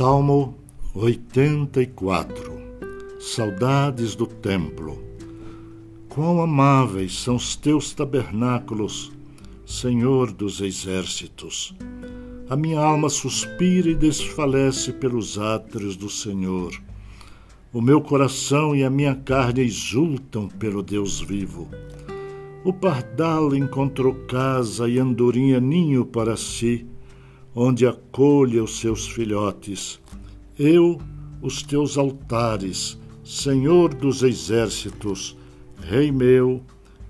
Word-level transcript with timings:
Salmo 0.00 0.56
84 0.94 2.58
Saudades 3.20 4.14
do 4.14 4.26
Templo. 4.26 4.98
Quão 6.08 6.40
amáveis 6.40 7.18
são 7.18 7.36
os 7.36 7.54
teus 7.54 7.92
tabernáculos, 7.92 9.12
Senhor 9.66 10.32
dos 10.32 10.62
exércitos. 10.62 11.74
A 12.48 12.56
minha 12.56 12.80
alma 12.80 13.10
suspira 13.10 13.90
e 13.90 13.94
desfalece 13.94 14.90
pelos 14.90 15.38
átrios 15.38 15.96
do 15.96 16.08
Senhor. 16.08 16.72
O 17.70 17.82
meu 17.82 18.00
coração 18.00 18.74
e 18.74 18.82
a 18.82 18.88
minha 18.88 19.14
carne 19.14 19.60
exultam 19.60 20.48
pelo 20.48 20.82
Deus 20.82 21.20
vivo. 21.20 21.68
O 22.64 22.72
pardal 22.72 23.54
encontrou 23.54 24.14
casa 24.26 24.88
e 24.88 24.98
andorinha 24.98 25.60
ninho 25.60 26.06
para 26.06 26.38
si, 26.38 26.86
onde 27.54 27.86
acolha 27.86 28.62
os 28.62 28.78
seus 28.78 29.08
filhotes. 29.08 30.00
Eu, 30.58 31.00
os 31.42 31.62
teus 31.62 31.98
altares, 31.98 32.98
Senhor 33.24 33.94
dos 33.94 34.22
exércitos, 34.22 35.36
Rei 35.80 36.12
meu 36.12 36.62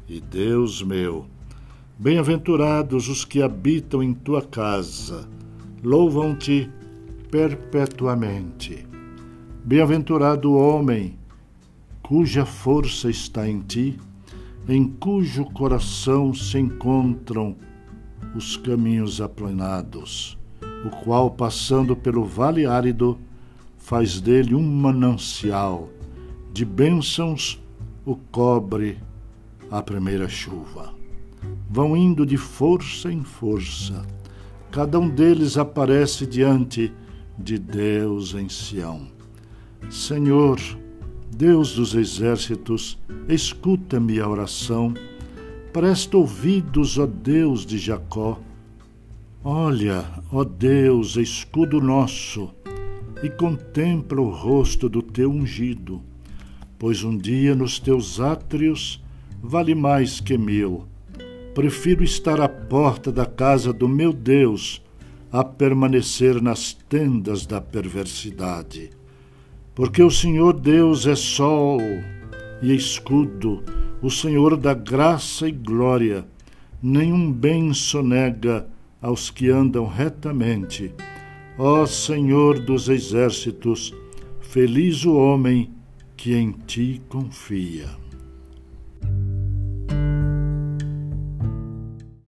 e 0.08 0.20
Deus 0.20 0.82
meu. 0.82 1.26
Bem-aventurados 1.98 3.08
os 3.08 3.24
que 3.24 3.42
habitam 3.42 4.02
em 4.02 4.14
tua 4.14 4.40
casa, 4.40 5.28
louvam-te 5.82 6.70
perpetuamente. 7.30 8.86
Bem-aventurado 9.64 10.50
o 10.50 10.58
homem 10.58 11.18
cuja 12.02 12.44
força 12.44 13.10
está 13.10 13.48
em 13.48 13.60
ti, 13.60 13.98
em 14.68 14.88
cujo 14.88 15.44
coração 15.46 16.32
se 16.34 16.58
encontram 16.58 17.56
os 18.34 18.57
caminhos 18.57 19.20
aplanados, 19.20 20.39
o 20.84 20.91
qual, 20.91 21.31
passando 21.31 21.97
pelo 21.97 22.25
vale 22.25 22.67
árido, 22.67 23.19
faz 23.77 24.20
dele 24.20 24.55
um 24.55 24.62
manancial 24.62 25.89
de 26.53 26.64
bênçãos 26.64 27.61
o 28.05 28.17
cobre 28.17 28.98
a 29.70 29.83
primeira 29.83 30.28
chuva. 30.28 30.92
Vão 31.69 31.97
indo 31.97 32.27
de 32.27 32.37
força 32.37 33.12
em 33.12 33.22
força. 33.22 34.05
Cada 34.70 34.98
um 34.98 35.09
deles 35.09 35.56
aparece 35.56 36.27
diante 36.27 36.92
de 37.39 37.59
Deus 37.59 38.34
em 38.34 38.48
Sião. 38.48 39.09
Senhor, 39.89 40.59
Deus 41.34 41.75
dos 41.75 41.94
exércitos, 41.94 42.98
escuta-me 43.28 44.20
a 44.20 44.28
oração. 44.28 44.92
Presta 45.72 46.16
ouvidos, 46.16 46.98
ó 46.98 47.06
Deus 47.06 47.64
de 47.64 47.78
Jacó. 47.78 48.38
Olha, 49.42 50.04
ó 50.32 50.44
Deus, 50.44 51.16
escudo 51.16 51.80
nosso, 51.80 52.50
e 53.22 53.30
contempla 53.30 54.20
o 54.20 54.30
rosto 54.30 54.88
do 54.88 55.02
teu 55.02 55.30
ungido 55.30 56.02
pois 56.80 57.04
um 57.04 57.14
dia 57.14 57.54
nos 57.54 57.78
teus 57.78 58.18
átrios 58.18 59.04
vale 59.42 59.74
mais 59.74 60.18
que 60.18 60.38
mil. 60.38 60.86
Prefiro 61.54 62.02
estar 62.02 62.41
à 62.41 62.48
porta 62.48 63.12
da 63.12 63.26
casa 63.26 63.70
do 63.70 63.86
meu 63.86 64.14
Deus 64.14 64.82
a 65.30 65.44
permanecer 65.44 66.41
nas 66.41 66.72
tendas 66.72 67.44
da 67.44 67.60
perversidade. 67.60 68.88
Porque 69.74 70.02
o 70.02 70.10
Senhor 70.10 70.58
Deus 70.58 71.06
é 71.06 71.14
sol 71.14 71.80
e 72.62 72.74
escudo, 72.74 73.62
o 74.03 74.11
Senhor 74.11 74.56
da 74.56 74.73
graça 74.73 75.48
e 75.48 75.53
glória. 75.53 76.27
Nenhum 76.83 77.31
bem 77.31 77.75
sonega 77.75 78.67
aos 79.01 79.31
que 79.31 79.51
andam 79.51 79.87
retamente. 79.87 80.93
Ó 81.59 81.84
Senhor 81.84 82.59
dos 82.59 82.89
exércitos, 82.89 83.94
feliz 84.41 85.05
o 85.05 85.16
homem 85.16 85.71
que 86.16 86.34
em 86.34 86.53
ti 86.53 87.03
confia. 87.09 87.89